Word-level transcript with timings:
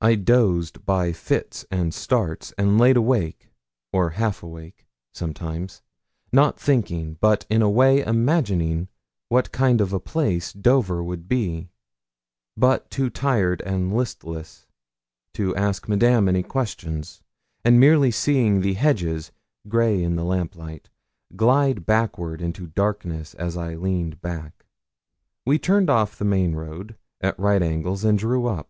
I 0.00 0.16
dozed 0.16 0.84
by 0.84 1.12
fits 1.12 1.64
and 1.70 1.94
starts, 1.94 2.52
and 2.58 2.76
lay 2.76 2.90
awake, 2.92 3.48
or 3.90 4.10
half 4.10 4.42
awake, 4.42 4.86
sometimes, 5.14 5.80
not 6.30 6.60
thinking 6.60 7.16
but 7.22 7.46
in 7.48 7.62
a 7.62 7.70
way 7.70 8.00
imagining 8.04 8.88
what 9.30 9.50
kind 9.50 9.80
of 9.80 9.94
a 9.94 9.98
place 9.98 10.52
Dover 10.52 11.02
would 11.02 11.26
be; 11.26 11.70
but 12.54 12.90
too 12.90 13.08
tired 13.08 13.62
and 13.62 13.94
listless 13.96 14.66
to 15.32 15.56
ask 15.56 15.88
Madame 15.88 16.28
any 16.28 16.42
questions, 16.42 17.22
and 17.64 17.80
merely 17.80 18.10
seeing 18.10 18.60
the 18.60 18.74
hedges, 18.74 19.32
grey 19.68 20.02
in 20.02 20.16
the 20.16 20.24
lamplight, 20.24 20.90
glide 21.34 21.86
backward 21.86 22.42
into 22.42 22.66
darkness, 22.66 23.32
as 23.36 23.56
I 23.56 23.74
leaned 23.74 24.20
back. 24.20 24.66
We 25.46 25.58
turned 25.58 25.88
off 25.88 26.18
the 26.18 26.26
main 26.26 26.54
road, 26.54 26.98
at 27.22 27.38
right 27.38 27.62
angles, 27.62 28.04
and 28.04 28.18
drew 28.18 28.44
up. 28.44 28.68